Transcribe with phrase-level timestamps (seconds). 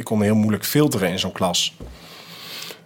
[0.00, 1.76] Ik kon heel moeilijk filteren in zo'n klas.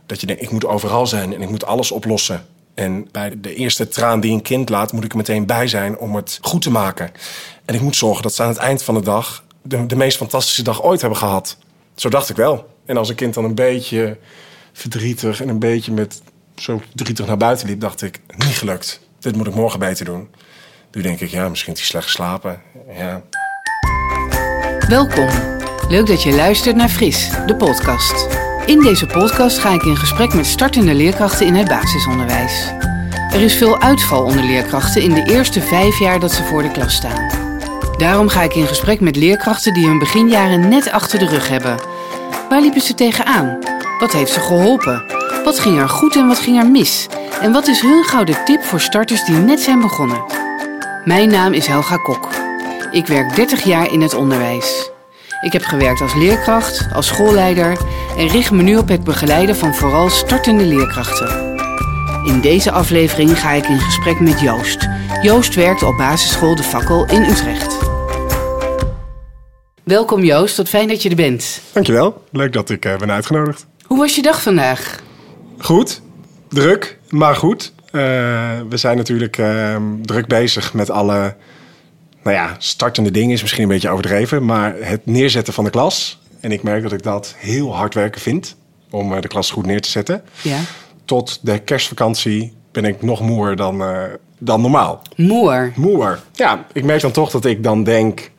[0.07, 2.47] Dat je denkt, ik moet overal zijn en ik moet alles oplossen.
[2.75, 5.99] En bij de eerste traan die een kind laat, moet ik er meteen bij zijn
[5.99, 7.13] om het goed te maken.
[7.65, 10.63] En ik moet zorgen dat ze aan het eind van de dag de, meest fantastische
[10.63, 11.57] dag ooit hebben gehad.
[11.95, 12.69] Zo dacht ik wel.
[12.87, 14.19] En als een kind dan een beetje
[14.73, 16.23] verdrietig en een beetje met
[16.57, 19.01] zo verdrietig naar buiten liep, dacht ik, niet gelukt.
[19.19, 20.29] Dit moet ik morgen beter doen.
[20.93, 22.63] Nu denk ik, ja, misschien heeft hij slecht geslapen.
[22.97, 23.23] Ja.
[24.89, 25.64] Welkom.
[25.89, 28.29] Leuk dat je luistert naar Fris, de podcast.
[28.67, 32.73] In deze podcast ga ik in gesprek met startende leerkrachten in het basisonderwijs.
[33.31, 36.71] Er is veel uitval onder leerkrachten in de eerste vijf jaar dat ze voor de
[36.71, 37.29] klas staan.
[37.97, 41.77] Daarom ga ik in gesprek met leerkrachten die hun beginjaren net achter de rug hebben.
[42.49, 43.59] Waar liepen ze tegenaan?
[43.99, 45.05] Wat heeft ze geholpen?
[45.45, 47.07] Wat ging er goed en wat ging er mis?
[47.41, 50.25] En wat is hun gouden tip voor starters die net zijn begonnen?
[51.05, 52.29] Mijn naam is Helga Kok.
[52.91, 54.93] Ik werk 30 jaar in het onderwijs.
[55.45, 57.79] Ik heb gewerkt als leerkracht, als schoolleider
[58.17, 61.57] en richt me nu op het begeleiden van vooral startende leerkrachten.
[62.27, 64.89] In deze aflevering ga ik in gesprek met Joost.
[65.23, 67.79] Joost werkt op basisschool De Fakkel in Utrecht.
[69.83, 71.61] Welkom Joost, wat fijn dat je er bent.
[71.73, 72.23] Dankjewel.
[72.31, 73.67] Leuk dat ik uh, ben uitgenodigd.
[73.87, 75.01] Hoe was je dag vandaag?
[75.59, 76.01] Goed.
[76.49, 77.73] Druk, maar goed.
[77.87, 78.01] Uh,
[78.69, 81.37] we zijn natuurlijk uh, druk bezig met alle
[82.25, 86.19] nou ja, startende dingen is misschien een beetje overdreven, maar het neerzetten van de klas.
[86.41, 88.57] En ik merk dat ik dat heel hard werken vind
[88.91, 90.23] om de klas goed neer te zetten.
[90.43, 90.59] Ja.
[91.05, 94.03] Tot de kerstvakantie ben ik nog moer dan, uh,
[94.39, 95.03] dan normaal.
[95.17, 95.73] Moer?
[95.77, 96.21] Moer.
[96.33, 98.31] Ja, ik merk dan toch dat ik dan denk...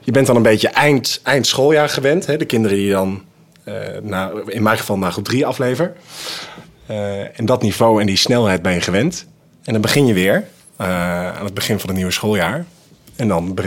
[0.00, 2.26] Je bent dan een beetje eind, eind schooljaar gewend.
[2.26, 2.36] Hè?
[2.36, 3.22] De kinderen die dan,
[3.64, 5.92] uh, na, in mijn geval, naar groep 3 aflever.
[6.90, 9.26] Uh, en dat niveau en die snelheid ben je gewend.
[9.62, 10.44] En dan begin je weer
[10.76, 12.64] aan het begin van het nieuwe schooljaar.
[13.16, 13.58] En dan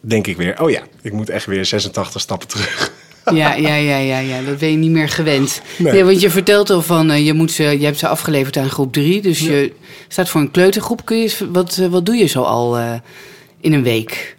[0.00, 2.92] denk ik weer, oh ja, ik moet echt weer 86 stappen terug.
[3.34, 5.62] Ja, ja, ja, ja, ja, dat ben je niet meer gewend.
[5.78, 5.92] Nee.
[5.92, 8.70] nee want je vertelt al van, uh, je, moet ze, je hebt ze afgeleverd aan
[8.70, 9.22] groep 3.
[9.22, 9.52] Dus ja.
[9.52, 9.72] je
[10.08, 11.04] staat voor een kleutergroep.
[11.04, 12.92] Kun je, wat, uh, wat doe je zo al uh,
[13.60, 14.36] in een week?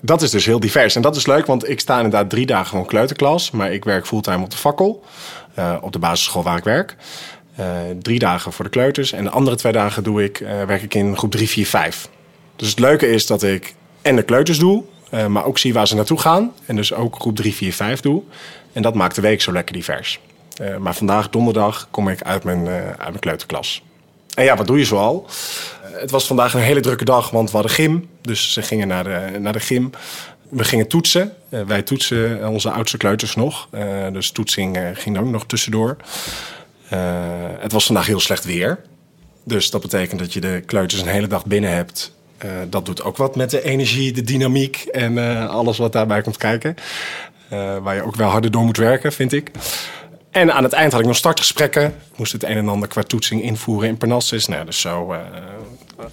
[0.00, 0.96] dat is dus heel divers.
[0.96, 3.50] En dat is leuk, want ik sta inderdaad drie dagen gewoon kleuterklas.
[3.50, 5.04] Maar ik werk fulltime op de fakkel,
[5.80, 6.96] op de basisschool waar ik werk.
[8.02, 9.12] drie dagen voor de kleuters.
[9.12, 12.08] En de andere twee dagen doe ik, werk ik in groep 3, 4, 5.
[12.56, 14.84] Dus het leuke is dat ik en de kleuters doe,
[15.14, 16.52] uh, maar ook zie waar ze naartoe gaan.
[16.66, 18.22] En dus ook groep 3, 4, 5 doe.
[18.72, 20.20] En dat maakt de week zo lekker divers.
[20.60, 23.82] Uh, maar vandaag, donderdag, kom ik uit mijn, uh, uit mijn kleuterklas.
[24.34, 25.26] En ja, wat doe je zoal?
[25.82, 28.08] het was vandaag een hele drukke dag, want we hadden gym.
[28.20, 29.90] Dus ze gingen naar de, naar de gym.
[30.48, 31.32] We gingen toetsen.
[31.48, 33.68] wij toetsen onze oudste kleuters nog.
[34.12, 35.96] dus toetsing ging ook nog tussendoor.
[37.58, 38.80] het was vandaag heel slecht weer.
[39.44, 42.12] Dus dat betekent dat je de kleuters een hele dag binnen hebt.
[42.44, 46.22] Uh, dat doet ook wat met de energie, de dynamiek en uh, alles wat daarbij
[46.22, 46.76] komt kijken.
[47.52, 49.50] Uh, waar je ook wel harder door moet werken, vind ik.
[50.30, 51.84] En aan het eind had ik nog startgesprekken.
[51.86, 54.46] Ik moest het een en ander qua toetsing invoeren in Parnassus.
[54.46, 55.14] Nou, dus zo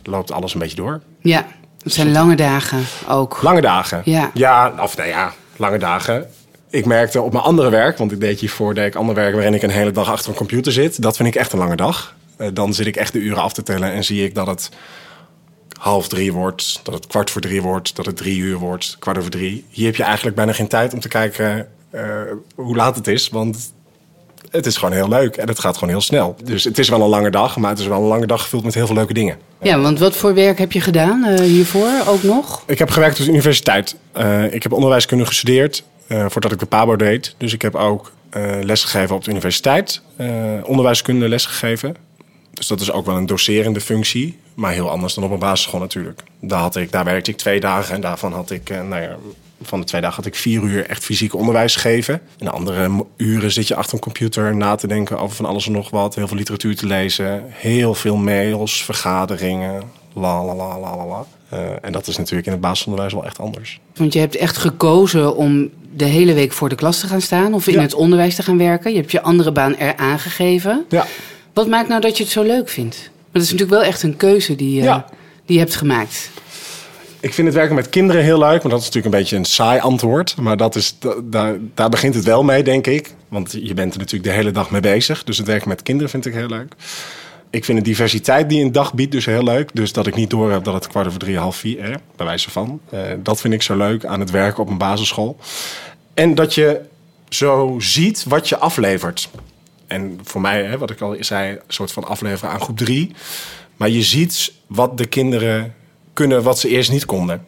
[0.04, 1.02] loopt alles een beetje door.
[1.20, 1.48] Ja,
[1.84, 3.42] het zijn lange dagen ook.
[3.42, 4.02] Lange dagen?
[4.06, 4.32] Ja.
[4.34, 6.28] Ja, of nou ja, lange dagen.
[6.70, 9.54] Ik merkte op mijn andere werk, want ik deed hiervoor deed ik ander werk waarin
[9.54, 11.02] ik een hele dag achter een computer zit.
[11.02, 12.16] Dat vind ik echt een lange dag.
[12.54, 14.70] dan zit ik echt de uren af te tellen en zie ik dat het
[15.82, 19.18] half drie wordt, dat het kwart voor drie wordt, dat het drie uur wordt, kwart
[19.18, 19.66] over drie.
[19.70, 22.02] Hier heb je eigenlijk bijna geen tijd om te kijken uh,
[22.56, 23.74] hoe laat het is, want
[24.50, 26.36] het is gewoon heel leuk en het gaat gewoon heel snel.
[26.44, 28.64] Dus het is wel een lange dag, maar het is wel een lange dag gevuld
[28.64, 29.38] met heel veel leuke dingen.
[29.62, 32.64] Ja, want wat voor werk heb je gedaan uh, hiervoor ook nog?
[32.68, 33.96] Ik heb gewerkt op de universiteit.
[34.18, 37.36] Uh, ik heb onderwijskunde gestudeerd voordat ik de PABO deed.
[37.38, 38.12] Dus ik heb ook
[38.62, 40.02] lesgegeven op de universiteit,
[40.64, 41.96] onderwijskunde lesgegeven.
[42.62, 44.38] Dus dat is ook wel een doserende functie.
[44.54, 46.24] Maar heel anders dan op een basisschool natuurlijk.
[46.42, 49.18] Daar, had ik, daar werkte ik twee dagen en daarvan had ik, eh, nou ja,
[49.62, 52.14] van de twee dagen had ik vier uur echt fysiek onderwijs gegeven.
[52.14, 55.66] En de andere uren zit je achter een computer na te denken over van alles
[55.66, 56.16] en nog wat.
[56.16, 57.44] Heel veel literatuur te lezen.
[57.48, 59.84] Heel veel mails, vergaderingen.
[60.14, 61.26] La la la la la.
[61.54, 63.80] Uh, en dat is natuurlijk in het basisonderwijs wel echt anders.
[63.96, 67.54] Want je hebt echt gekozen om de hele week voor de klas te gaan staan
[67.54, 67.82] of in ja.
[67.82, 68.92] het onderwijs te gaan werken.
[68.92, 70.86] Je hebt je andere baan er aangegeven.
[70.90, 71.06] Ja.
[71.54, 72.98] Wat maakt nou dat je het zo leuk vindt?
[73.02, 75.06] Maar dat is natuurlijk wel echt een keuze die, uh, ja.
[75.46, 76.30] die je hebt gemaakt.
[77.20, 79.46] Ik vind het werken met kinderen heel leuk, maar dat is natuurlijk een beetje een
[79.46, 80.36] saai antwoord.
[80.36, 83.14] Maar dat is, daar, daar begint het wel mee, denk ik.
[83.28, 85.24] Want je bent er natuurlijk de hele dag mee bezig.
[85.24, 86.74] Dus het werken met kinderen vind ik heel leuk.
[87.50, 89.70] Ik vind de diversiteit die een dag biedt dus heel leuk.
[89.74, 92.26] Dus dat ik niet door heb dat het kwart over drie, half vier, eh, bij
[92.26, 92.80] wijze van.
[92.94, 95.38] Uh, dat vind ik zo leuk aan het werken op een basisschool.
[96.14, 96.82] En dat je
[97.30, 99.30] zo ziet wat je aflevert.
[99.92, 103.12] En voor mij, hè, wat ik al zei, een soort van afleveren aan groep drie.
[103.76, 105.76] Maar je ziet wat de kinderen
[106.14, 107.46] kunnen, wat ze eerst niet konden.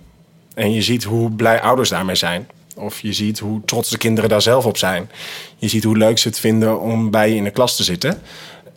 [0.54, 2.48] En je ziet hoe blij ouders daarmee zijn.
[2.76, 5.10] Of je ziet hoe trots de kinderen daar zelf op zijn.
[5.58, 8.22] Je ziet hoe leuk ze het vinden om bij je in de klas te zitten.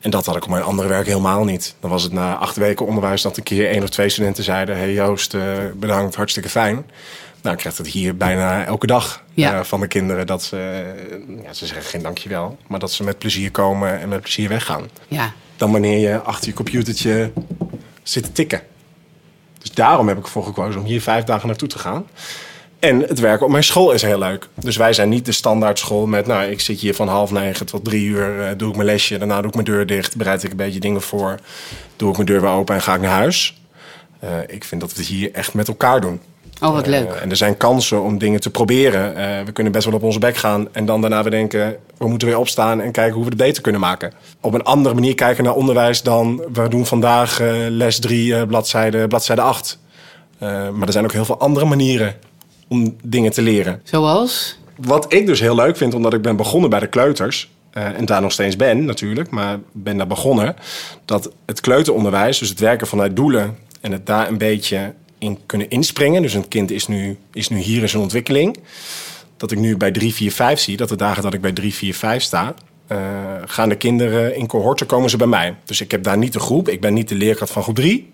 [0.00, 1.74] En dat had ik op mijn andere werk helemaal niet.
[1.80, 4.76] Dan was het na acht weken onderwijs dat een keer één of twee studenten zeiden...
[4.76, 5.42] hey Joost, uh,
[5.74, 6.86] bedankt, hartstikke fijn.
[7.46, 9.58] Nou, ik krijg het hier bijna elke dag Ja.
[9.58, 10.26] uh, van de kinderen.
[10.26, 10.84] Dat ze,
[11.43, 14.88] ja, ze zeggen geen dankjewel, maar dat ze met plezier komen en met plezier weggaan.
[15.08, 15.32] Ja.
[15.56, 17.32] Dan wanneer je achter je computertje
[18.02, 18.60] zit te tikken.
[19.58, 22.06] Dus daarom heb ik ervoor gekozen om hier vijf dagen naartoe te gaan.
[22.78, 24.49] En het werken op mijn school is heel leuk.
[24.54, 26.26] Dus wij zijn niet de standaard school met...
[26.26, 29.19] nou, ik zit hier van half negen tot drie uur, eh, doe ik mijn lesje...
[29.19, 31.38] daarna doe ik mijn deur dicht, bereid ik een beetje dingen voor...
[31.96, 33.60] doe ik mijn deur weer open en ga ik naar huis.
[34.25, 36.20] Uh, ik vind dat we het hier echt met elkaar doen.
[36.62, 37.08] Oh, wat leuk.
[37.08, 39.11] Uh, en er zijn kansen om dingen te proberen.
[39.11, 41.76] Uh, we kunnen best wel op onze bek gaan en dan daarna weer denken...
[41.97, 44.12] we moeten weer opstaan en kijken hoe we het beter kunnen maken.
[44.41, 46.43] Op een andere manier kijken naar onderwijs dan...
[46.53, 49.79] we doen vandaag uh, les 3, bladzijde, bladzijde 8.
[50.38, 52.14] maar er zijn ook heel veel andere manieren
[52.69, 53.81] om dingen te leren.
[53.85, 54.59] Zoals?
[54.76, 57.50] Wat ik dus heel leuk vind, omdat ik ben begonnen bij de kleuters...
[57.73, 60.56] en daar nog steeds ben natuurlijk, maar ben daar begonnen...
[61.05, 63.59] dat het kleuteronderwijs, dus het werken vanuit doelen...
[63.81, 64.93] en het daar een beetje
[65.46, 66.23] kunnen inspringen.
[66.23, 68.58] Dus een kind is nu, is nu hier in zijn ontwikkeling.
[69.37, 71.75] Dat ik nu bij 3, 4, 5 zie, dat de dagen dat ik bij 3,
[71.75, 72.55] 4, 5 sta...
[72.93, 72.99] Uh,
[73.44, 75.55] gaan de kinderen in cohorten, komen ze bij mij.
[75.64, 78.11] Dus ik heb daar niet de groep, ik ben niet de leerkracht van groep 3...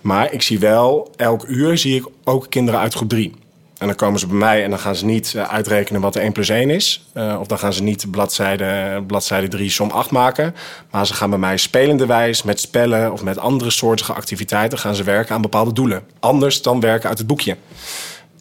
[0.00, 3.34] maar ik zie wel, elk uur zie ik ook kinderen uit groep 3...
[3.80, 6.20] En dan komen ze bij mij en dan gaan ze niet uh, uitrekenen wat de
[6.20, 7.06] 1 plus 1 is.
[7.14, 10.54] Uh, of dan gaan ze niet bladzijde, bladzijde 3 som 8 maken.
[10.90, 14.78] Maar ze gaan bij mij spelenderwijs met spellen of met andere soortige activiteiten...
[14.78, 16.02] gaan ze werken aan bepaalde doelen.
[16.18, 17.56] Anders dan werken uit het boekje.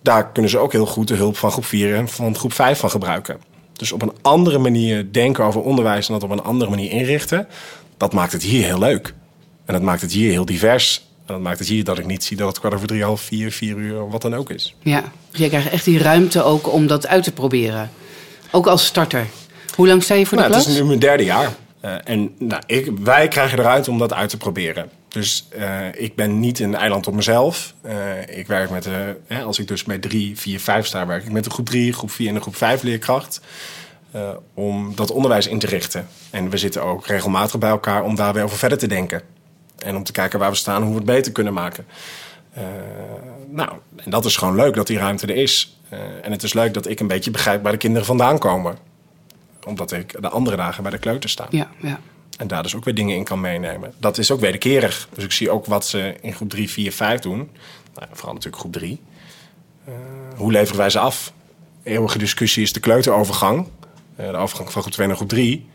[0.01, 2.79] Daar kunnen ze ook heel goed de hulp van groep 4 en van groep 5
[2.79, 3.37] van gebruiken.
[3.73, 7.47] Dus op een andere manier denken over onderwijs en dat op een andere manier inrichten...
[7.97, 9.13] dat maakt het hier heel leuk.
[9.65, 11.08] En dat maakt het hier heel divers.
[11.29, 13.21] En dat maakt het hier dat ik niet zie dat het kwart over drie, half
[13.21, 14.75] vier, vier uur, wat dan ook is.
[14.81, 17.89] Ja, jij krijgt echt die ruimte ook om dat uit te proberen.
[18.51, 19.25] Ook als starter.
[19.75, 20.65] Hoe lang sta je voor de nou, klas?
[20.65, 21.55] Het is nu mijn derde jaar.
[21.85, 24.89] Uh, en nou, ik, wij krijgen de ruimte om dat uit te proberen.
[25.07, 27.73] Dus uh, ik ben niet een eiland op mezelf.
[27.85, 28.87] Uh, ik werk met,
[29.27, 31.93] hè, als ik dus bij drie, vier, vijf sta, werk ik met de groep drie,
[31.93, 33.41] groep vier en de groep vijf leerkracht.
[34.53, 36.07] om dat onderwijs in te richten.
[36.29, 39.21] En we zitten ook regelmatig bij elkaar om daar weer over verder te denken.
[39.83, 41.85] En om te kijken waar we staan, hoe we het beter kunnen maken.
[42.57, 42.63] Uh,
[43.47, 45.79] nou, en dat is gewoon leuk dat die ruimte er is.
[45.93, 48.77] Uh, en het is leuk dat ik een beetje begrijp waar de kinderen vandaan komen.
[49.65, 51.47] Omdat ik de andere dagen bij de kleuter sta.
[51.49, 51.99] Ja, ja.
[52.37, 53.93] En daar dus ook weer dingen in kan meenemen.
[53.97, 55.07] Dat is ook wederkerig.
[55.13, 57.49] Dus ik zie ook wat ze in groep 3, 4, 5 doen.
[57.95, 59.01] Nou, vooral natuurlijk groep 3.
[59.87, 59.93] Uh,
[60.35, 61.33] hoe leveren wij ze af?
[61.83, 63.67] Eeuwige discussie is de kleuterovergang.
[64.15, 65.69] de overgang van groep 2 naar groep 3.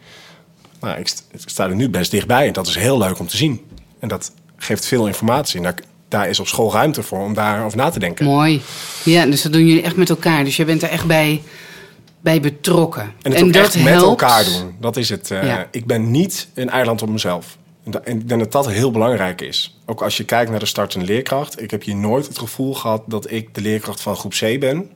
[0.80, 1.12] Nou, ik
[1.44, 2.46] sta er nu best dichtbij.
[2.46, 3.66] En dat is heel leuk om te zien.
[4.04, 5.56] En dat geeft veel informatie.
[5.56, 5.74] En daar,
[6.08, 8.24] daar, is op school ruimte voor om daarover na te denken.
[8.24, 8.62] Mooi.
[9.04, 10.44] Ja, dus dat doen jullie echt met elkaar.
[10.44, 11.42] Dus je bent er echt bij,
[12.20, 13.12] bij betrokken.
[13.22, 14.74] En het en dat echt met elkaar doen.
[14.80, 15.30] Dat is het.
[15.30, 15.68] Uh, Ja.
[15.70, 17.58] Ik ben niet een eiland op mezelf.
[17.84, 19.78] En ik denk dat dat heel belangrijk is.
[19.86, 21.62] Ook als je kijkt naar de startende leerkracht.
[21.62, 24.90] Ik heb hier nooit het gevoel gehad dat ik de leerkracht van groep C ben.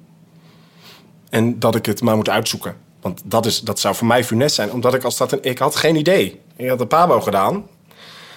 [1.30, 2.76] En dat ik het maar moet uitzoeken.
[3.00, 4.72] Want dat, is, dat zou voor mij funest zijn.
[4.72, 5.48] Omdat ik als startende...
[5.48, 6.40] Ik had geen idee.
[6.56, 7.64] Ik had een PABO gedaan.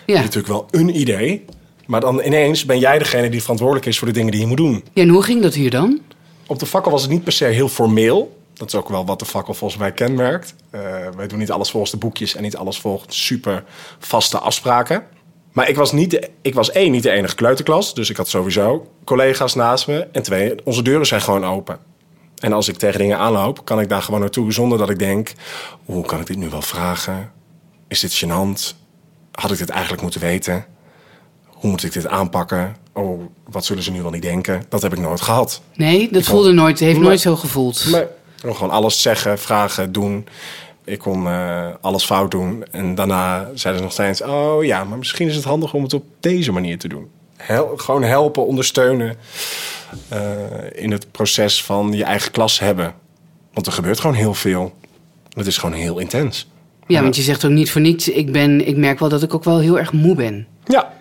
[0.05, 0.21] Ja.
[0.21, 1.45] natuurlijk wel een idee.
[1.85, 4.57] Maar dan ineens ben jij degene die verantwoordelijk is voor de dingen die je moet
[4.57, 4.83] doen.
[4.93, 6.01] ja, en hoe ging dat hier dan?
[6.47, 8.39] Op de fakkel was het niet per se heel formeel.
[8.53, 10.55] Dat is ook wel wat de fakkel volgens mij kenmerkt.
[10.75, 10.81] Uh,
[11.15, 13.63] wij doen niet alles volgens de boekjes en niet alles volgens super
[13.99, 15.03] vaste afspraken.
[15.51, 17.93] Maar ik was, niet de, ik was één, niet de enige kleuterklas.
[17.93, 20.07] Dus ik had sowieso collega's naast me.
[20.11, 21.79] En twee, onze deuren zijn gewoon open.
[22.37, 25.33] En als ik tegen dingen aanloop, kan ik daar gewoon naartoe zonder dat ik denk...
[25.85, 27.31] hoe kan ik dit nu wel vragen?
[27.87, 28.80] Is dit gênant?
[29.31, 30.65] Had ik dit eigenlijk moeten weten?
[31.47, 32.75] Hoe moet ik dit aanpakken?
[32.93, 34.63] Oh, wat zullen ze nu wel niet denken?
[34.69, 35.61] Dat heb ik nooit gehad.
[35.75, 37.85] Nee, dat Ik voelde kon- nooit, heeft nooit zo gevoeld.
[37.91, 38.07] Maar
[38.41, 40.27] gewoon alles zeggen, vragen, doen.
[40.83, 42.63] Ik kon eh, alles fout doen.
[42.71, 44.21] En daarna zeiden ze nog steeds...
[44.21, 47.09] oh ja, maar misschien is het handig om het op deze manier te doen.
[47.37, 49.17] Hel- gewoon helpen, ondersteunen...
[50.07, 50.21] eh,
[50.71, 52.93] in het proces van je eigen klas hebben.
[53.53, 54.73] Want er gebeurt gewoon heel veel.
[55.33, 56.49] Het is gewoon heel intens.
[56.87, 58.09] Ja, want je zegt ook niet voor niets.
[58.09, 60.47] Ik, ben, ik merk wel dat ik ook wel heel erg moe ben.
[60.65, 60.93] Ja,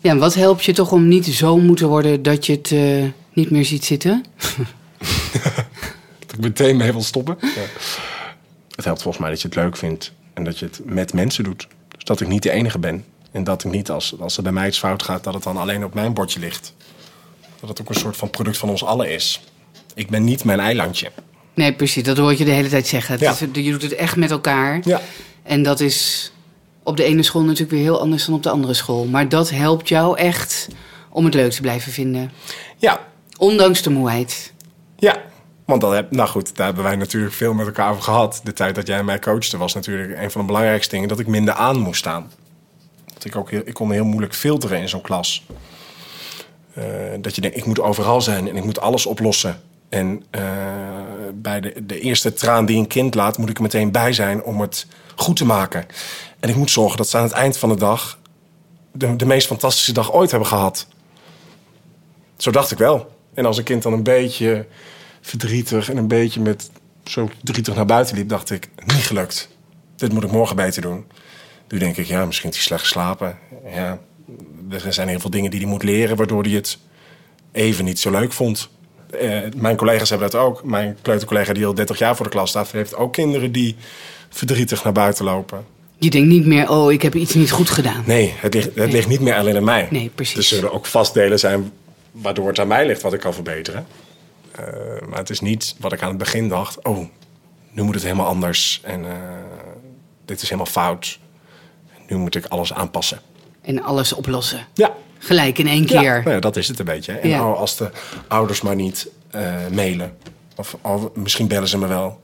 [0.00, 2.72] Ja, en wat helpt je toch om niet zo moe te worden dat je het
[2.72, 4.24] eh, niet meer ziet zitten?
[6.26, 7.36] dat ik meteen mee wil stoppen.
[7.40, 7.48] Ja.
[8.74, 11.44] Het helpt volgens mij dat je het leuk vindt en dat je het met mensen
[11.44, 11.68] doet.
[11.88, 13.04] Dus dat ik niet de enige ben.
[13.30, 15.56] En dat ik niet, als, als er bij mij iets fout gaat, dat het dan
[15.56, 16.74] alleen op mijn bordje ligt.
[17.60, 19.40] Dat het ook een soort van product van ons allen is.
[19.94, 21.10] Ik ben niet mijn eilandje.
[21.58, 22.02] Nee, precies.
[22.02, 23.12] Dat hoor je de hele tijd zeggen.
[23.12, 23.30] Het Ja.
[23.30, 24.80] is- je doet het echt met elkaar.
[24.84, 25.00] Ja.
[25.42, 26.32] En dat is
[26.82, 29.04] op de ene school natuurlijk weer heel anders dan op de andere school.
[29.04, 30.68] Maar dat helpt jou echt
[31.10, 32.30] om het leuk te blijven vinden.
[32.76, 33.00] Ja,
[33.38, 34.52] Ondanks de moeheid.
[34.96, 35.16] ja.
[35.64, 38.40] Want dan heb, nou goed, daar hebben wij natuurlijk veel met elkaar over gehad.
[38.44, 41.26] De tijd dat jij mij coachte was natuurlijk een van de belangrijkste dingen dat ik
[41.26, 42.30] minder aan moest staan.
[43.14, 45.44] Dat ik ook heel, ik kon heel moeilijk filteren in zo'n klas.
[46.78, 46.84] Uh,
[47.20, 49.60] dat je denkt, ik moet overal zijn en ik moet alles oplossen.
[49.88, 50.42] En uh,
[51.34, 54.42] bij de, de eerste traan die een kind laat, moet ik er meteen bij zijn
[54.42, 55.86] om het goed te maken.
[56.40, 58.18] En ik moet zorgen dat ze aan het eind van de dag
[58.92, 60.86] de, de meest fantastische dag ooit hebben gehad.
[62.36, 63.16] Zo dacht ik wel.
[63.34, 64.66] En als een kind dan een beetje
[65.20, 66.70] verdrietig en een beetje met
[67.04, 69.48] zo verdrietig naar buiten liep, dacht ik, niet gelukt.
[69.96, 71.06] Dit moet ik morgen beter doen.
[71.68, 73.38] Nu denk ik, ja, misschien heeft hij slecht geslapen.
[73.74, 73.98] Ja,
[74.70, 76.78] er zijn heel veel dingen die hij moet leren, waardoor hij het
[77.52, 78.68] even niet zo leuk vond.
[79.10, 80.64] Eh, mijn collega's hebben dat ook.
[80.64, 83.76] Mijn kleutercollega die al 30 jaar voor de klas staat, heeft ook kinderen die
[84.28, 85.64] verdrietig naar buiten lopen.
[85.98, 88.02] Je denkt niet meer, oh, ik heb iets niet goed gedaan.
[88.06, 89.88] Nee, het ligt, het ligt niet meer alleen aan mij.
[89.90, 90.36] Nee, precies.
[90.36, 91.72] Er zullen ook vastdelen zijn
[92.10, 93.86] waardoor het aan mij ligt wat ik kan verbeteren.
[94.60, 94.66] Uh,
[95.08, 96.84] maar het is niet wat ik aan het begin dacht.
[96.84, 97.08] Oh,
[97.70, 98.80] nu moet het helemaal anders.
[98.82, 99.12] En uh,
[100.24, 101.18] dit is helemaal fout.
[102.08, 103.20] Nu moet ik alles aanpassen.
[103.60, 104.66] En alles oplossen.
[104.74, 104.94] Ja.
[105.18, 106.02] Gelijk in één keer.
[106.02, 107.12] Ja, nou ja dat is het een beetje.
[107.12, 107.38] En ja.
[107.40, 107.90] als de
[108.28, 110.16] ouders maar niet uh, mailen.
[110.56, 112.20] Of, of, misschien bellen ze me wel.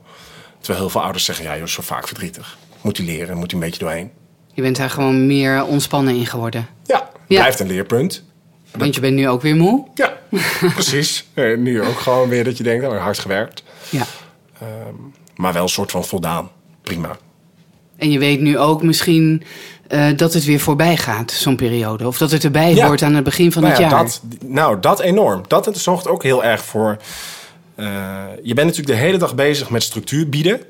[0.57, 2.57] Terwijl heel veel ouders zeggen, ja, je is zo vaak verdrietig.
[2.81, 4.11] Moet hij leren, moet hij een beetje doorheen.
[4.53, 6.67] Je bent daar gewoon meer ontspannen in geworden.
[6.83, 8.23] Ja, blijft een leerpunt.
[8.71, 9.87] Want je bent nu ook weer moe?
[9.93, 10.17] Ja,
[10.73, 11.25] precies.
[11.35, 13.63] nu ook gewoon weer dat je denkt, oh, hard gewerkt.
[13.89, 14.05] Ja.
[14.61, 16.51] Um, maar wel een soort van voldaan.
[16.81, 17.17] Prima.
[17.97, 19.43] En je weet nu ook misschien
[19.89, 22.07] uh, dat het weer voorbij gaat, zo'n periode.
[22.07, 22.87] Of dat het erbij ja.
[22.87, 24.03] hoort aan het begin van nou het ja, jaar.
[24.03, 25.41] Dat, nou, dat enorm.
[25.47, 26.97] Dat zorgt ook heel erg voor...
[27.79, 27.85] Uh,
[28.43, 30.61] je bent natuurlijk de hele dag bezig met structuur bieden.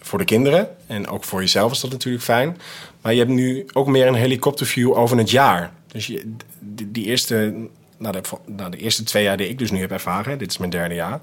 [0.00, 0.68] Voor de kinderen.
[0.86, 2.56] En ook voor jezelf is dat natuurlijk fijn.
[3.02, 5.72] Maar je hebt nu ook meer een helikopterview over het jaar.
[5.86, 7.54] Dus je, die, die eerste
[8.04, 10.58] nou de, nou, de, eerste twee jaar die ik dus nu heb ervaren, dit is
[10.58, 11.20] mijn derde jaar,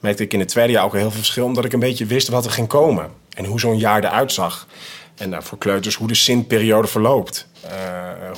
[0.00, 2.28] merkte ik in het tweede jaar ook heel veel verschil, omdat ik een beetje wist
[2.28, 4.66] wat er ging komen en hoe zo'n jaar eruit zag.
[5.16, 7.46] En nou, voor kleuters hoe de zinperiode verloopt.
[7.64, 7.70] Uh,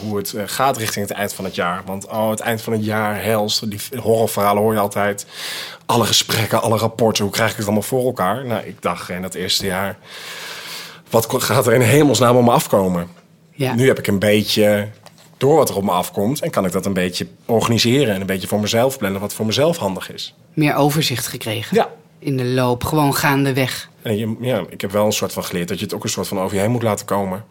[0.01, 1.83] hoe het uh, gaat richting het eind van het jaar.
[1.87, 5.27] Want oh, het eind van het jaar, hels, die horrorverhalen hoor je altijd.
[5.87, 8.45] Alle gesprekken, alle rapporten, hoe krijg ik het allemaal voor elkaar?
[8.45, 9.99] Nou, ik dacht in dat eerste jaar,
[11.11, 13.09] wat gaat er in hemelsnaam om me afkomen?
[13.51, 13.75] Ja.
[13.75, 14.89] Nu heb ik een beetje
[15.41, 16.41] door wat er op me afkomt.
[16.41, 19.47] En kan ik dat een beetje organiseren en een beetje voor mezelf plannen, wat voor
[19.47, 20.35] mezelf handig is.
[20.55, 21.77] Meer overzicht gekregen.
[21.77, 21.91] Ja.
[22.19, 23.91] In de loop, gewoon gaandeweg.
[24.03, 26.11] En je, ja, ik heb wel een soort van geleerd dat je het ook een
[26.11, 27.45] soort van over je heen moet laten komen.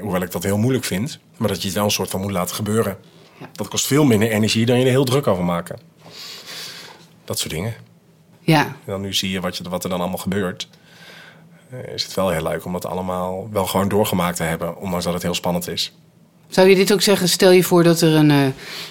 [0.00, 2.30] Hoewel ik dat heel moeilijk vind, maar dat je het wel een soort van moet
[2.30, 2.96] laten gebeuren.
[3.40, 3.48] Ja.
[3.52, 5.78] Dat kost veel minder energie dan je er heel druk over maken.
[7.24, 7.74] Dat soort dingen.
[8.40, 8.64] Ja.
[8.64, 10.68] En dan nu zie je wat, je, wat er dan allemaal gebeurt.
[11.72, 15.04] Uh, is het wel heel leuk om dat allemaal wel gewoon doorgemaakt te hebben, ondanks
[15.04, 15.92] dat het heel spannend is.
[16.48, 17.28] Zou je dit ook zeggen?
[17.28, 18.30] Stel je voor dat er een.
[18.30, 18.44] Uh,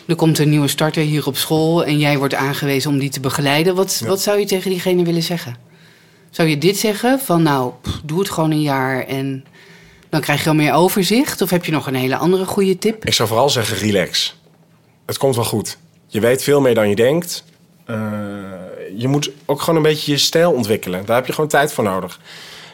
[0.08, 3.20] er komt een nieuwe starter hier op school en jij wordt aangewezen om die te
[3.20, 3.76] begeleiden.
[3.76, 4.08] Wat, ja.
[4.08, 5.56] wat zou je tegen diegene willen zeggen?
[6.30, 7.20] Zou je dit zeggen?
[7.20, 9.46] Van nou, pff, doe het gewoon een jaar en
[10.10, 11.42] dan krijg je al meer overzicht?
[11.42, 13.06] Of heb je nog een hele andere goede tip?
[13.06, 14.36] Ik zou vooral zeggen: relax.
[15.06, 15.78] Het komt wel goed.
[16.08, 17.44] Je weet veel meer dan je denkt.
[17.90, 17.98] Uh,
[18.98, 21.06] je moet ook gewoon een beetje je stijl ontwikkelen.
[21.06, 22.20] Daar heb je gewoon tijd voor nodig.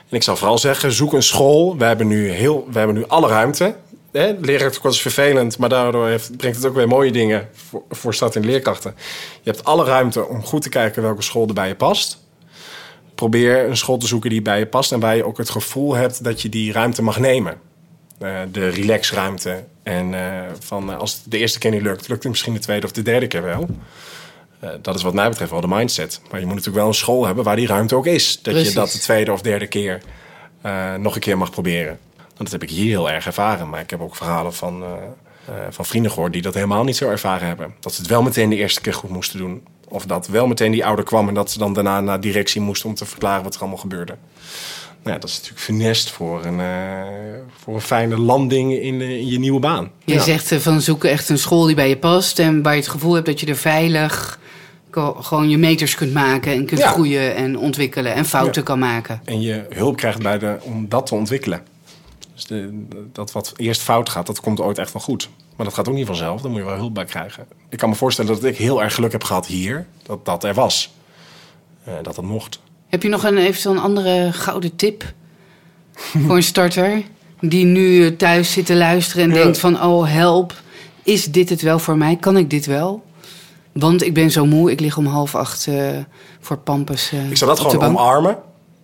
[0.10, 1.78] En ik zou vooral zeggen: zoek een school.
[1.78, 3.76] We hebben nu, heel, we hebben nu alle ruimte.
[4.12, 8.16] Hè, leraartekort is vervelend, maar daardoor heeft, brengt het ook weer mooie dingen voor, voor
[8.34, 8.94] leerkrachten.
[9.42, 12.24] Je hebt alle ruimte om goed te kijken welke school er bij je past.
[13.16, 15.96] Probeer een school te zoeken die bij je past en waar je ook het gevoel
[15.96, 17.60] hebt dat je die ruimte mag nemen.
[18.22, 19.64] Uh, de relaxruimte.
[19.84, 22.60] En uh, van, uh, als het de eerste keer niet lukt, lukt het misschien de
[22.60, 23.68] tweede of de derde keer wel.
[24.82, 26.22] dat is wat mij betreft wel de mindset.
[26.32, 28.34] Maar je moet natuurlijk wel een school hebben waar die ruimte ook is.
[28.42, 28.74] Dat Precies.
[28.74, 30.02] je dat de tweede of derde keer
[30.98, 32.00] nog een keer mag proberen.
[32.44, 33.70] Dat heb ik hier heel erg ervaren.
[33.70, 34.88] Maar ik heb ook verhalen van, uh,
[35.50, 37.74] uh, van vrienden gehoord die dat helemaal niet zo ervaren hebben.
[37.80, 39.64] Dat ze het wel meteen de eerste keer goed moesten doen.
[39.88, 42.90] Of dat wel meteen die ouder kwam en dat ze dan daarna naar directie moesten
[42.90, 44.16] om te verklaren wat er allemaal gebeurde.
[45.04, 49.28] Nou ja, dat is natuurlijk funest voor een, uh, voor een fijne landing in, in
[49.28, 49.92] je nieuwe baan.
[50.06, 50.22] Je ja.
[50.22, 53.14] zegt van zoek echt een school die bij je past en waar je het gevoel
[53.14, 54.40] hebt dat je er veilig
[55.00, 56.92] gewoon je meters kunt maken en kunt ja.
[56.92, 59.22] groeien en ontwikkelen en fouten kan maken.
[59.26, 61.62] En je hulp krijgt bij de, om dat te ontwikkelen.
[62.42, 65.30] Dus de, dat wat eerst fout gaat, dat komt ooit echt wel goed.
[65.56, 67.46] Maar dat gaat ook niet vanzelf, daar moet je wel hulp bij krijgen.
[67.70, 70.54] Ik kan me voorstellen dat ik heel erg geluk heb gehad hier, dat dat er
[70.54, 70.94] was.
[71.88, 72.60] Uh, dat dat mocht.
[72.88, 75.14] Heb je nog een, eventueel een andere gouden tip
[76.26, 77.04] voor een starter...
[77.40, 79.44] die nu thuis zit te luisteren en ja.
[79.44, 79.84] denkt van...
[79.84, 80.54] oh, help,
[81.04, 82.16] is dit het wel voor mij?
[82.16, 83.04] Kan ik dit wel?
[83.72, 85.90] Want ik ben zo moe, ik lig om half acht uh,
[86.40, 88.38] voor Pampus uh, Ik zou dat gewoon omarmen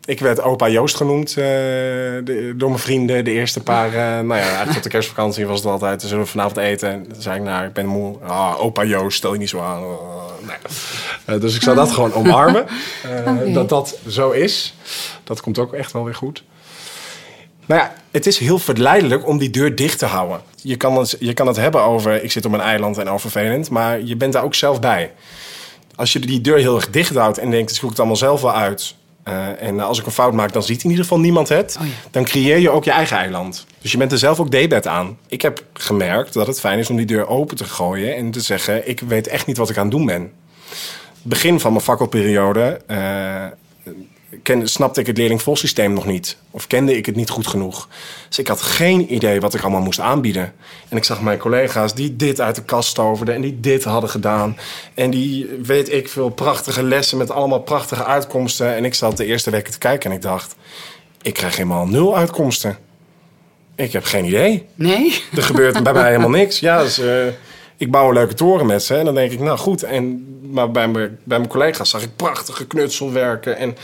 [0.08, 3.24] Ik werd opa Joost genoemd eh, de- door mijn vrienden.
[3.26, 6.02] De eerste paar, eh, nou ja, eigenlijk tot de kerstvakantie was het altijd.
[6.02, 6.90] Zullen we vanavond eten.
[6.90, 8.18] En dan zei ik, nou, ik ben moe.
[8.24, 9.82] Ah, opa Joost, stel je niet zo aan.
[9.84, 9.88] Uh,
[10.48, 10.56] nee.
[11.26, 12.66] Eh, dus ik zou dat gewoon omarmen.
[13.54, 14.74] Dat dat zo is.
[15.24, 16.44] Dat komt ook echt wel weer goed.
[17.66, 20.42] Nou ja, het is heel verleidelijk om die deur dicht te houden.
[20.62, 23.20] Je kan het, je kan het hebben over, ik zit op een eiland en al
[23.20, 23.70] vervelend.
[23.70, 25.12] Maar je bent daar ook zelf bij.
[25.96, 28.42] Als je die deur heel erg dicht houdt en denkt, ik zoek het allemaal zelf
[28.42, 28.96] wel uit.
[29.28, 31.78] Eh, en als ik een fout maak, dan ziet in ieder geval niemand het.
[31.80, 31.92] Oh ja.
[32.12, 33.66] Dan creëer je ook je eigen eiland.
[33.82, 35.18] Dus je bent er zelf ook debet aan.
[35.28, 38.42] Ik heb gemerkt dat het fijn is om die deur open te gooien en te
[38.42, 40.32] zeggen: Ik weet echt niet wat ik aan het doen ben.
[41.22, 43.46] Begin van mijn fakkelperiode eh,
[44.44, 46.38] ken, snapte ik het leerling-volsysteem nog niet.
[46.52, 47.88] Of kende ik het niet goed genoeg.
[48.28, 50.54] Dus ik had geen idee wat ik allemaal moest aanbieden.
[50.90, 53.36] En ik zag mijn collega's die dit uit de kast toverden...
[53.36, 54.58] en die dit hadden gedaan.
[54.94, 58.76] En die, weet ik veel, prachtige lessen met allemaal prachtige uitkomsten.
[58.76, 60.56] En ik zat de eerste weken te kijken en ik dacht...
[61.22, 62.78] ik krijg helemaal nul uitkomsten.
[63.76, 64.66] Ik heb geen idee.
[64.76, 65.24] Nee?
[65.36, 66.60] Er gebeurt bij mij helemaal niks.
[66.60, 67.28] Ja, dus, eh,
[67.78, 68.96] ik bouw een leuke toren met ze.
[68.96, 69.84] En dan denk ik, nou goed.
[69.84, 73.58] En, maar bij mijn, bij mijn collega's zag ik prachtige knutselwerken.
[73.58, 73.76] En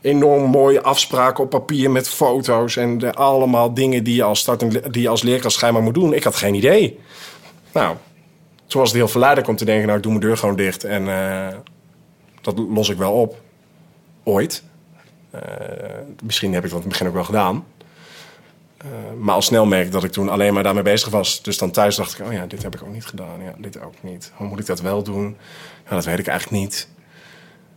[0.00, 2.76] enorm mooie afspraken op papier met foto's.
[2.76, 6.14] En allemaal dingen die je, als startend, le- die je als leerkracht schijnbaar moet doen.
[6.14, 6.98] Ik had geen idee.
[7.72, 7.96] Nou,
[8.66, 9.84] toen was het heel verleidelijk om te denken...
[9.84, 10.84] nou, ik doe mijn deur gewoon dicht.
[10.84, 11.56] En eh,
[12.40, 13.40] dat los ik wel op.
[14.24, 14.62] Ooit.
[15.30, 15.40] Eh,
[16.22, 17.64] misschien heb ik dat in het begin ook wel gedaan.
[18.84, 21.42] Eh, maar al snel merkte dat ik toen alleen maar daarmee bezig was.
[21.42, 23.42] Dus dan thuis dacht ik, oh ja, dit heb ik ook niet gedaan.
[23.42, 24.32] Ja, dit ook niet.
[24.34, 25.36] Hoe moet ik dat wel doen?
[25.88, 26.88] Ja, dat weet ik eigenlijk niet.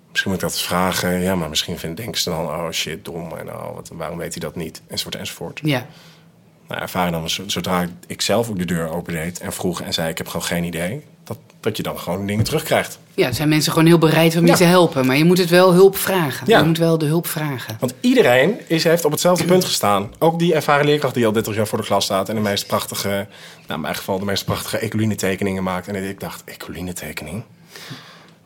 [0.09, 1.19] Misschien moet ik dat vragen.
[1.21, 3.37] Ja, maar misschien vind- denken ze dan, oh shit, dom.
[3.37, 3.45] En
[3.75, 4.81] wat, waarom weet hij dat niet?
[4.87, 5.59] Enzovoort, enzovoort.
[5.63, 5.85] Ja.
[6.73, 10.09] Nou, ervaring dan was, zodra ik zelf ook de deur opendeed en vroeg en zei,
[10.09, 11.01] ik heb gewoon geen idee.
[11.23, 12.99] Dat, dat je dan gewoon dingen terugkrijgt.
[13.13, 14.55] Ja, zijn mensen gewoon heel bereid om je Ja.
[14.55, 15.05] te helpen.
[15.05, 16.47] Maar je moet het wel hulp vragen.
[16.49, 16.59] Ja.
[16.59, 17.77] Je moet wel de hulp vragen.
[17.79, 20.13] Want iedereen is, heeft op hetzelfde punt gestaan.
[20.19, 22.29] Ook die ervaren leerkracht die al 30 jaar voor de klas staat...
[22.29, 23.27] en de meest prachtige, nou
[23.67, 25.87] in mijn geval de meest prachtige ecoline tekeningen maakt.
[25.87, 27.43] En ik dacht, ecoline tekening?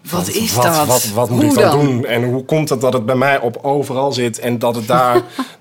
[0.10, 0.86] Wat is wat, dat?
[0.88, 1.86] Wat, wat moet Hoe ik dan, dan?
[1.86, 2.06] doen?
[2.06, 4.40] En hoe komt het dat het bij mij op overal zit...
[4.40, 5.22] en dat het daar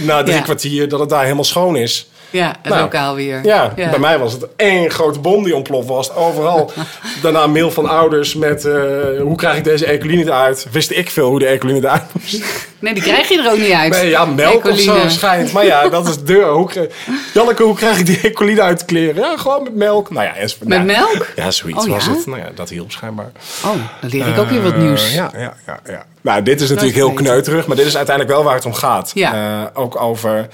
[0.00, 0.42] na drie Ja.
[0.42, 2.06] kwartier dat het daar helemaal schoon is?
[2.32, 3.40] Ja, een Nou, lokaal weer.
[3.44, 6.14] Ja, bij mij was het één grote bom die ontploft was.
[6.14, 6.72] Overal.
[7.22, 8.64] Daarna een mail van ouders met...
[8.64, 8.72] eh,
[9.20, 10.66] hoe krijg ik deze ecoline eruit?
[10.70, 12.44] Wist ik veel hoe de ecoline eruit moest.
[12.78, 13.92] Nee, die krijg je er ook niet uit.
[13.92, 15.52] Nee, ja, melk of zo schijnt.
[15.52, 16.48] Maar ja, dat is de deur.
[16.48, 16.88] Hoe,
[17.34, 19.22] Janneke, hoe krijg ik die ecoline uit de kleren?
[19.22, 20.10] Ja, gewoon met melk.
[20.10, 20.32] Nou ja.
[20.40, 21.26] Met Nou, melk?
[21.36, 22.10] Ja, zoiets Oh, was ja?
[22.12, 22.26] het.
[22.26, 23.30] Nou ja, dat hielp schijnbaar.
[23.64, 25.14] Oh, dan leer ik ook weer wat Eh, nieuws.
[25.14, 26.04] Ja, ja, ja, ja.
[26.20, 29.10] Nou, dit is natuurlijk heel kneuterig, maar dit is uiteindelijk wel waar het om gaat.
[29.14, 29.32] Ja.
[29.74, 30.48] Eh, ook over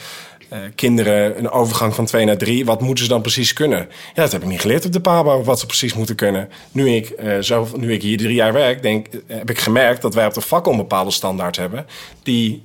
[0.49, 2.65] eh, kinderen, een overgang van twee naar drie.
[2.65, 3.89] Wat moeten ze dan precies kunnen?
[4.15, 6.49] Ja, dat heb ik niet geleerd op de PABO, wat ze precies moeten kunnen.
[6.73, 10.03] Nu ik, eh, zo, nu ik hier drie jaar werk, denk, eh, heb ik gemerkt
[10.03, 11.87] dat wij op de vakkel een bepaalde standaard hebben...
[12.23, 12.63] die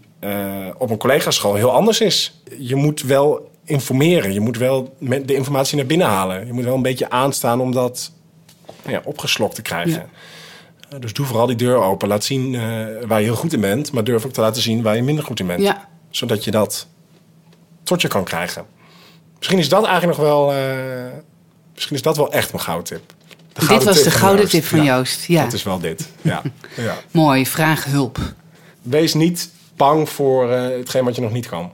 [0.78, 2.42] op een collegaschool heel anders is.
[2.58, 6.46] Je moet wel informeren, je moet wel de informatie naar binnen halen.
[6.46, 8.12] Je moet wel een beetje aanstaan om dat
[8.82, 10.10] nou ja, opgeslokt te krijgen.
[10.90, 11.00] Ja.
[11.00, 12.08] Dus doe vooral die deur open.
[12.08, 12.52] Laat zien
[13.08, 15.24] waar je heel goed in bent, maar durf ook te laten zien waar je minder
[15.24, 15.62] goed in bent.
[15.62, 15.90] Ja.
[16.10, 16.88] Zodat je dat
[17.84, 18.66] tot je kan krijgen.
[19.38, 20.58] Misschien is dat eigenlijk nog wel, eh,
[21.74, 23.14] misschien is dat wel echt mijn gouden tip.
[23.54, 25.26] De Dit was de van gouden tip van Joost.
[25.26, 25.44] Ja.
[25.44, 26.08] Dat is wel dit.
[26.22, 26.42] Ja.
[26.76, 26.98] ja.
[27.12, 28.20] Mooi, vraag hulp.
[28.82, 31.72] Wees niet bang voor eh, hetgeen wat je nog niet kan.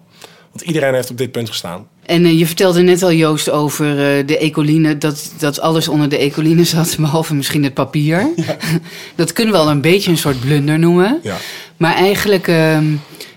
[0.51, 1.87] Want iedereen heeft op dit punt gestaan.
[2.05, 3.95] En eh, je vertelde net al, Joost, over
[4.25, 4.97] de ecoline.
[4.97, 8.29] Dat, dat alles onder de ecoline zat, behalve misschien het papier.
[9.15, 11.19] dat kunnen we wel een beetje een soort blunder noemen.
[11.23, 11.37] Ja.
[11.77, 12.85] Maar eigenlijk ehm,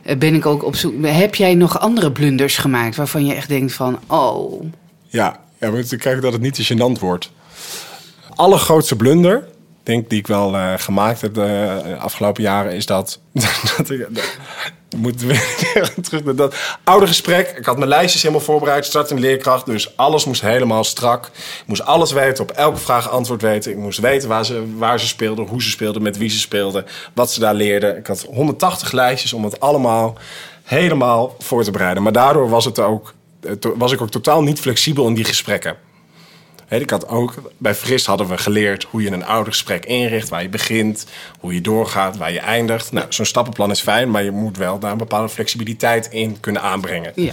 [0.03, 1.07] ben ik ook op zoek...
[1.07, 3.99] Heb jij nog andere blunders gemaakt waarvan je echt denkt van...
[4.07, 4.65] Oh,
[5.09, 7.31] Ja, ja we moeten kijken dat het niet te gênant wordt.
[8.35, 9.49] Allergrootste blunder,
[9.83, 13.21] denk die ik wel eh, gemaakt heb de afgelopen jaren, is dat.
[13.77, 13.93] dat
[14.92, 17.55] dat, moet weer terug naar dat oude gesprek.
[17.57, 19.66] Ik had mijn lijstjes helemaal voorbereid, start in leerkracht.
[19.66, 21.26] Dus alles moest helemaal strak.
[21.26, 23.70] Ik moest alles weten, op elke vraag antwoord weten.
[23.70, 26.85] Ik moest weten waar ze, waar ze speelden, hoe ze speelden, met wie ze speelden,
[27.14, 27.96] wat ze daar leerden.
[27.96, 30.16] Ik had 180 lijstjes om het allemaal
[30.62, 32.02] helemaal voor te bereiden.
[32.02, 35.76] Maar daardoor was, het ook, eh, was ik ook totaal niet flexibel in die gesprekken.
[36.80, 40.48] Ik had ook, bij Fris hadden we geleerd hoe je een oudergesprek inricht, waar je
[40.48, 41.06] begint,
[41.40, 42.92] hoe je doorgaat, waar je eindigt.
[42.92, 46.62] Nou, zo'n stappenplan is fijn, maar je moet wel daar een bepaalde flexibiliteit in kunnen
[46.62, 47.12] aanbrengen.
[47.14, 47.32] ja.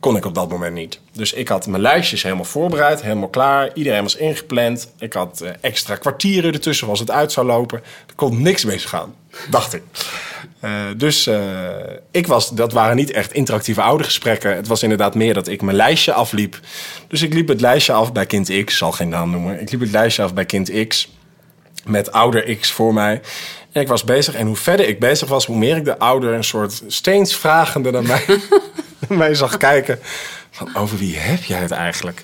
[0.00, 1.00] Kon ik op dat moment niet.
[1.12, 3.70] Dus ik had mijn lijstjes helemaal voorbereid, helemaal klaar.
[3.74, 4.92] Iedereen was ingepland.
[4.98, 7.78] Ik had eh, extra kwartieren ertussen als het uit zou lopen.
[8.06, 9.14] Er kon niks misgaan,
[9.50, 9.82] dacht ik.
[10.60, 11.38] Eh, dus eh,
[12.10, 14.56] ik was, dat waren niet echt interactieve oude gesprekken.
[14.56, 16.60] Het was inderdaad meer dat ik mijn lijstje afliep.
[17.08, 19.60] Dus ik liep het lijstje af bij kind X, zal geen naam noemen.
[19.60, 21.14] Ik liep het lijstje af bij kind X.
[21.84, 23.20] met ouder X voor mij.
[23.76, 24.34] En ik was bezig.
[24.34, 27.90] En hoe verder ik bezig was, hoe meer ik de ouder een soort steeds vragende
[27.90, 28.24] naar mij,
[29.22, 29.98] mij zag kijken.
[30.50, 32.22] Van over wie heb jij het eigenlijk?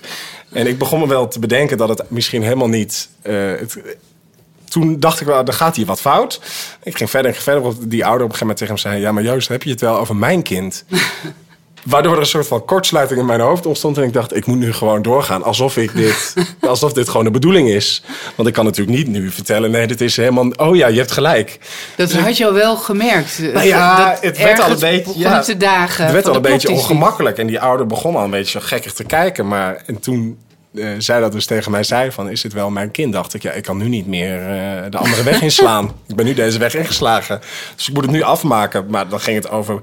[0.51, 3.09] En ik begon me wel te bedenken dat het misschien helemaal niet.
[3.21, 3.51] eh,
[4.69, 6.41] toen dacht ik wel, er gaat hier wat fout.
[6.83, 7.89] Ik ging verder en ging verder.
[7.89, 9.81] Die ouder op een gegeven moment tegen hem zei: Ja, maar Joost, heb je het
[9.81, 10.85] wel over mijn kind?
[11.85, 13.97] Waardoor er een soort van kortsluiting in mijn hoofd ontstond.
[13.97, 15.43] En ik dacht, ik moet nu gewoon doorgaan.
[15.43, 18.03] Alsof, ik dit, alsof dit gewoon de bedoeling is.
[18.35, 19.71] Want ik kan natuurlijk niet nu vertellen...
[19.71, 20.47] nee, dit is helemaal...
[20.55, 21.59] Oh ja, je hebt gelijk.
[21.95, 23.39] Dat had je al wel gemerkt.
[23.39, 25.19] Nou ja, dat het werd al een beetje...
[25.19, 26.03] Ja, te dagen.
[26.03, 27.37] het werd al een beetje ongemakkelijk.
[27.37, 29.47] En die ouder begon al een beetje zo gekkig te kijken.
[29.47, 30.37] Maar en toen
[30.75, 32.29] eh, zij dat dus tegen mij zei van...
[32.29, 33.13] is dit wel mijn kind?
[33.13, 35.91] Dacht ik, ja, ik kan nu niet meer eh, de andere weg inslaan.
[36.07, 37.41] ik ben nu deze weg ingeslagen.
[37.75, 38.85] Dus ik moet het nu afmaken.
[38.89, 39.79] Maar dan ging het over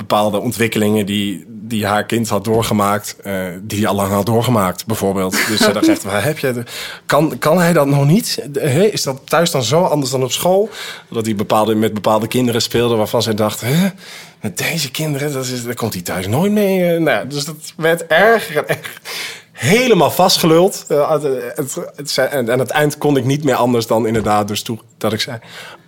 [0.00, 4.86] bepaalde ontwikkelingen die, die haar kind had doorgemaakt, eh, die hij al lang had doorgemaakt,
[4.86, 5.32] bijvoorbeeld.
[5.48, 6.64] Dus ze dacht echt, waar heb je de-
[7.06, 8.38] kan, kan hij dat nog niet?
[8.52, 10.68] Hè, Is dat thuis dan zo anders dan op school?
[11.10, 13.88] Dat hij bepaalde, met bepaalde kinderen speelde waarvan zij dacht, hè,
[14.40, 16.94] met deze kinderen, dat is, daar komt hij thuis nooit mee.
[16.94, 17.00] eh.
[17.00, 19.00] nou, dus dat werd erger en erger.
[19.52, 20.84] Helemaal vastgeluld.
[20.88, 21.10] Eh,
[21.54, 25.12] het, en aan het eind kon ik niet meer anders dan inderdaad dus toe dat
[25.12, 25.38] ik zei...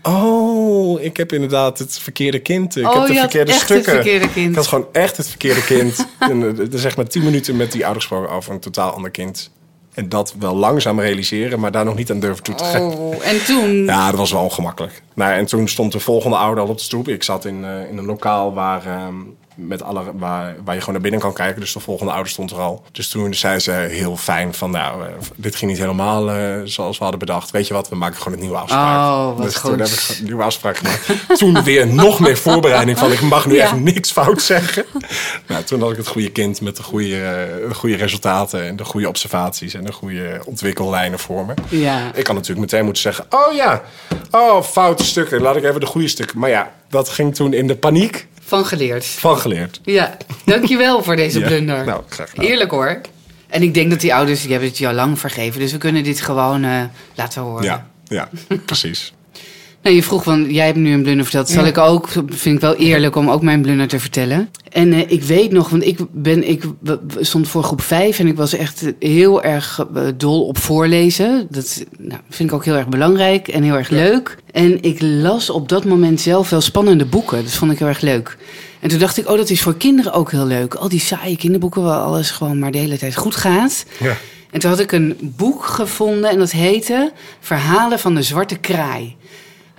[0.02, 2.76] Oh, ik heb inderdaad het verkeerde kind.
[2.76, 3.92] Ik Oh, heb de je had verkeerde echt het stukken.
[3.92, 4.48] verkeerde kind.
[4.50, 6.06] Ik had gewoon echt het verkeerde kind.
[6.18, 9.50] en eh, zeg maar tien minuten met die ouder gesproken over een totaal ander kind.
[9.94, 12.98] En dat wel langzaam realiseren, maar daar nog niet aan durven toe te geven.
[12.98, 13.70] Oh, en toen...
[13.84, 15.02] Ja, dat was wel ongemakkelijk.
[15.14, 17.08] Nou, en toen stond de volgende ouder al op de stoep.
[17.08, 19.14] Ik zat in, eh, in een lokaal waar, ehm,
[19.54, 21.60] met alle, waar, waar je gewoon naar binnen kan kijken.
[21.60, 22.84] Dus de volgende ouder stond er al.
[22.92, 24.70] Dus toen zei ze heel fijn van...
[24.70, 27.50] nou, eh, dit ging niet helemaal eh, zoals we hadden bedacht.
[27.50, 28.96] Weet je wat, we maken gewoon een nieuwe afspraak.
[28.96, 29.70] Oh, wat dus goed.
[29.70, 31.08] toen heb ik een nieuwe afspraak gemaakt.
[31.38, 33.12] toen weer nog meer voorbereiding van...
[33.12, 33.62] ik mag nu Ja.
[33.62, 34.84] echt niks fout zeggen.
[35.48, 38.66] nou, toen had ik het goede kind met de goede, eh, de goede resultaten...
[38.66, 41.54] en de goede observaties en de goede ontwikkellijnen voor me.
[41.68, 42.10] Ja.
[42.14, 43.82] Ik kan natuurlijk meteen moeten zeggen: Oh ja,
[44.30, 45.40] oh, foute stukken.
[45.42, 46.38] Laat ik even de goede stukken.
[46.38, 49.04] Maar ja, dat ging toen in de paniek Van geleerd.
[49.04, 49.80] van geleerd.
[49.84, 51.84] Ja, dankjewel voor deze Ja, blunder.
[51.84, 52.44] nou, graag gedaan.
[52.44, 53.00] Eerlijk hoor.
[53.48, 55.60] En ik denk dat die ouders, die hebben het al lang vergeven.
[55.60, 56.82] Dus we kunnen dit gewoon eh,
[57.14, 57.64] laten horen.
[57.64, 58.28] Ja, ja,
[58.66, 59.12] precies.
[59.82, 61.48] Nou, je vroeg van, jij hebt nu een blunder verteld.
[61.48, 64.48] Zal ik ook, vind ik wel eerlijk om ook mijn blunder te vertellen.
[64.70, 66.64] En eh, ik weet nog, want ik, ben, ik
[67.18, 71.46] stond voor groep 5 en ik was echt heel erg eh, dol op voorlezen.
[71.50, 74.36] Dat nou, vind ik ook heel erg belangrijk en heel erg leuk.
[74.50, 77.44] En ik las op dat moment zelf wel spannende boeken.
[77.44, 78.36] Dat vond ik heel erg leuk.
[78.80, 80.74] En toen dacht ik, oh, dat is voor kinderen ook heel leuk.
[80.74, 83.84] Al die saaie kinderboeken waar alles gewoon maar de hele tijd goed gaat.
[84.00, 84.16] Ja.
[84.50, 89.16] En toen had ik een boek gevonden en dat heette Verhalen van de Zwarte Kraai.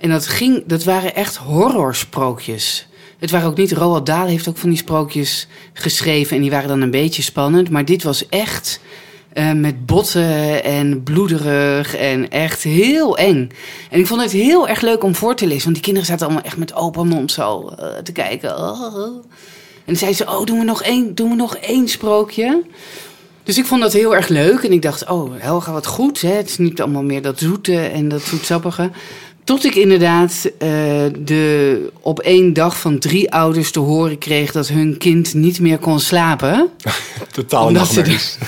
[0.04, 2.86] En dat, ging, dat waren echt horrorsprookjes.
[3.18, 6.68] Het waren ook niet, Roald Dahl heeft ook van die sprookjes geschreven en die waren
[6.68, 7.70] dan een beetje spannend.
[7.70, 8.80] Maar dit was echt
[9.32, 13.48] eh, met botten en bloederig en echt heel eng.
[13.90, 16.26] En ik vond het heel erg leuk om voor te lezen, want die kinderen zaten
[16.26, 18.58] allemaal echt met open mond zo eh, te kijken.
[18.58, 18.96] Oh.
[18.96, 19.22] En
[19.84, 22.62] dan zei ze, oh, doen we nog één, doen we nog één sprookje?
[23.42, 24.62] Dus ik vond dat heel erg leuk.
[24.62, 26.20] En ik dacht, oh, Helga, wat goed.
[26.20, 26.32] Hè?
[26.32, 28.90] Het is niet allemaal meer dat zoete en dat zoetsappige.
[29.44, 30.68] Tot ik inderdaad eh,
[31.18, 34.52] de, op één dag van drie ouders te horen kreeg...
[34.52, 36.68] dat hun kind niet meer kon slapen.
[37.32, 38.38] Totaal nachtmerries.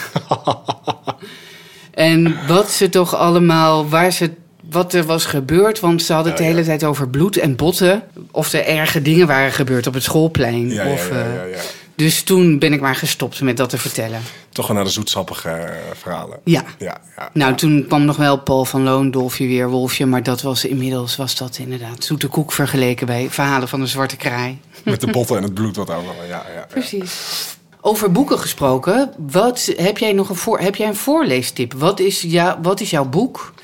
[1.97, 4.31] En wat ze toch allemaal, waar ze,
[4.71, 5.81] wat er was gebeurd.
[5.81, 8.03] Want ze hadden het de hele tijd over bloed en botten.
[8.31, 10.69] Of er erge dingen waren gebeurd op het schoolplein.
[10.69, 11.59] Ja, ja, of, ja, eh, ja, ja.
[11.97, 14.23] Dus toen ben ik maar gestopt met dat te vertellen.
[14.49, 16.39] Toch wel naar de zoetsappige eh, verhalen.
[16.45, 16.65] Ja.
[16.79, 17.31] Ja, ja.
[17.33, 20.07] Nou, toen kwam nog wel Paul van Loon, Dolfje weer, Wolfje.
[20.07, 24.17] Maar dat was inmiddels was dat inderdaad zoete koek vergeleken bij verhalen van de Zwarte
[24.17, 24.61] Kraai.
[24.85, 26.15] Met de botten en het bloed wat overal.
[26.15, 26.67] Ja, ja, ja.
[26.69, 27.55] Precies.
[27.81, 31.73] Over boeken gesproken, wat, heb, jij nog een voor, heb jij een voorleestip?
[31.73, 33.55] Wat is, ja, wat is jouw boek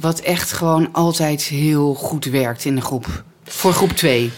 [0.00, 3.22] wat echt gewoon altijd heel goed werkt in de groep?
[3.44, 4.30] Voor groep 2.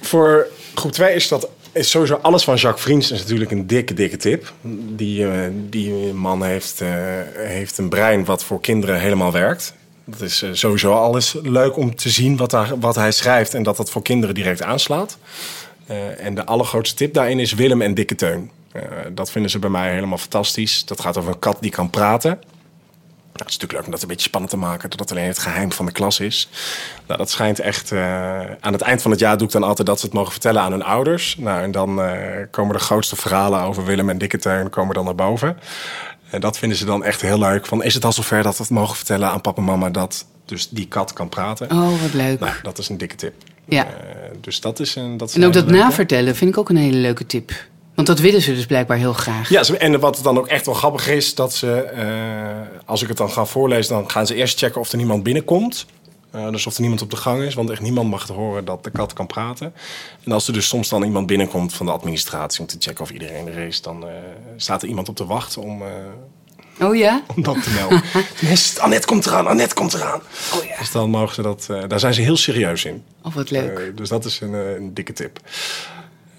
[0.00, 3.94] Voor groep 2 is dat is sowieso alles van Jacques Vriends is natuurlijk een dikke,
[3.94, 4.52] dikke tip.
[4.96, 6.88] Die, eh, die man heeft, eh,
[7.34, 9.74] heeft een brein wat voor kinderen helemaal werkt.
[10.04, 13.62] Dat is eh, sowieso alles leuk om te zien wat, daar, wat hij schrijft en
[13.62, 15.18] dat dat voor kinderen direct aanslaat.
[16.18, 18.50] En de allergrootste tip daarin is Willem en Dikke Teun.
[19.12, 20.84] Dat vinden ze bij mij helemaal fantastisch.
[20.84, 22.38] Dat gaat over een kat die kan praten.
[23.32, 25.26] Nou, het is natuurlijk leuk om dat een beetje spannend te maken, dat het alleen
[25.26, 26.48] het geheim van de klas is.
[27.06, 27.92] Nou, dat schijnt echt.
[27.92, 30.32] eh, aan het eind van het jaar doe ik dan altijd dat ze het mogen
[30.32, 31.36] vertellen aan hun ouders.
[31.38, 32.16] Nou, en dan eh,
[32.50, 35.58] komen de grootste verhalen over Willem en Dikke Teun komen dan naar boven.
[36.30, 37.66] En dat vinden ze dan echt heel leuk.
[37.66, 40.26] Van, is het al zover dat we het mogen vertellen aan papa en mama dat
[40.44, 41.70] dus die kat kan praten?
[41.70, 42.40] Oh, wat leuk.
[42.40, 43.34] Nou, dat is een dikke tip.
[43.64, 43.84] Ja.
[43.86, 43.92] Eh,
[44.40, 45.16] dus dat is een.
[45.16, 45.78] Dat is En ook dat leuke.
[45.78, 47.52] navertellen vind ik ook een hele leuke tip.
[47.94, 49.48] Want dat willen ze dus blijkbaar heel graag.
[49.48, 53.16] Ja, en wat dan ook echt wel grappig is, dat ze, eh, als ik het
[53.16, 55.86] dan ga voorlezen, dan gaan ze eerst checken of er niemand binnenkomt.
[56.30, 58.84] Eh, dus of er niemand op de gang is, want echt niemand mag horen dat
[58.84, 59.74] de kat kan praten.
[60.24, 63.10] En als er dus soms dan iemand binnenkomt van de administratie om te checken of
[63.10, 64.14] iedereen er is, dan eh,
[64.56, 65.82] staat er iemand op te wachten om,
[66.80, 67.22] Oh ja?
[67.36, 68.02] om dat te melden.
[68.50, 70.20] Yes, Annette komt eraan, Annette komt eraan.
[70.54, 70.78] Oh ja.
[70.78, 73.04] Dus dan mogen ze dat, daar zijn ze heel serieus in.
[73.22, 73.96] Oh, wat leuk.
[73.96, 75.40] Dus dat is een, een dikke tip.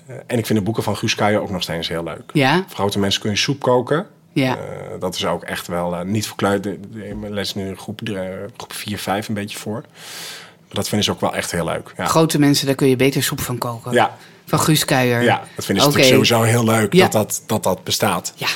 [0.06, 2.24] Eh, en ik vind de boeken van Guus Kuijer ook nog steeds heel leuk.
[2.34, 2.64] Ja?
[2.68, 4.08] Voor grote mensen kun je soep koken.
[4.34, 4.58] Ja.
[4.58, 4.64] Eh,
[5.00, 6.74] dat is ook echt wel eh, niet kluiten.
[6.74, 8.22] Ik les nu groep, eh,
[8.58, 9.82] groep 4, 5 een beetje voor.
[9.82, 11.94] Maar dat vinden ze ook wel echt heel leuk.
[11.98, 13.92] Ja, Grote mensen, daar kun je beter soep van koken.
[13.92, 15.22] ja, Van Guus Kuijer.
[15.22, 17.08] ja dat vinden ze sowieso heel leuk Ja.
[17.08, 18.34] dat, dat, dat dat bestaat.
[18.36, 18.48] Ja.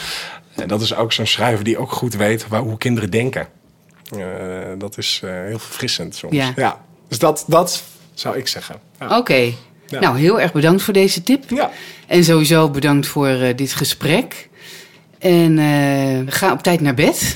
[0.56, 3.48] En dat is ook zo'n schrijver die ook goed weet waar, hoe kinderen denken.
[4.78, 6.36] Dat is heel verfrissend soms.
[6.56, 6.82] Ja.
[7.08, 7.84] Dus dat, dat
[8.14, 8.76] zou ik zeggen.
[9.00, 9.18] Ja.
[9.18, 9.54] Oké.
[9.88, 10.00] Ja.
[10.00, 11.43] Nou, heel erg bedankt voor deze tip.
[11.47, 11.71] Ja.
[12.08, 14.47] En sowieso bedankt voor eh, dit gesprek.
[15.19, 17.36] En eh, ga op tijd naar bed.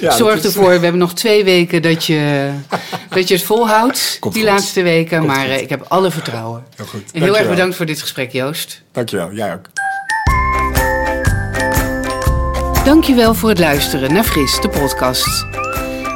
[0.00, 2.50] Ja, Zorg is- ervoor, we hebben nog twee weken dat je,
[3.14, 4.16] dat je het volhoudt.
[4.20, 4.52] Komt die goed.
[4.52, 5.18] laatste weken.
[5.18, 5.48] Komt maar goed.
[5.54, 6.64] eh, ik heb alle vertrouwen.
[6.76, 7.02] Heel goed.
[7.12, 8.82] En heel erg bedankt voor dit gesprek, Joost.
[8.92, 9.66] Dankjewel, jij ook.
[12.84, 15.26] Dankjewel voor het luisteren naar Fris, de podcast.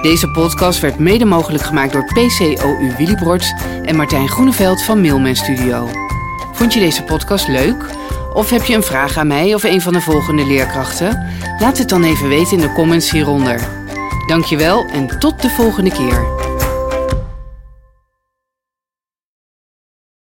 [0.03, 5.89] Deze podcast werd mede mogelijk gemaakt door PCOU Willibrord en Martijn Groeneveld van Mailman Studio.
[6.53, 7.85] Vond je deze podcast leuk?
[8.33, 11.27] Of heb je een vraag aan mij of een van de volgende leerkrachten?
[11.59, 13.69] Laat het dan even weten in de comments hieronder.
[14.27, 16.27] Dankjewel en tot de volgende keer.